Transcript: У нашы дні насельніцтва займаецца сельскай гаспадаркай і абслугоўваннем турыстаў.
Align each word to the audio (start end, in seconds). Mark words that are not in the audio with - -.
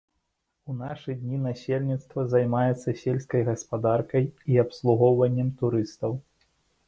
У 0.71 0.75
нашы 0.77 1.11
дні 1.17 1.37
насельніцтва 1.41 2.23
займаецца 2.31 2.95
сельскай 3.03 3.45
гаспадаркай 3.51 4.23
і 4.53 4.59
абслугоўваннем 4.65 5.53
турыстаў. 5.63 6.11